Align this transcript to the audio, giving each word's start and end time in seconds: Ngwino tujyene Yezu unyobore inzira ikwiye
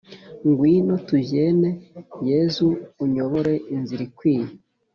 Ngwino 0.47 0.95
tujyene 1.07 1.69
Yezu 2.27 2.65
unyobore 3.03 3.53
inzira 3.73 4.01
ikwiye 4.07 4.51